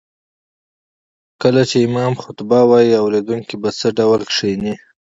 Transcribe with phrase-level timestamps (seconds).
[1.41, 4.73] کله چې امام خطبه وايي اوريدونکي به څه ډول کيني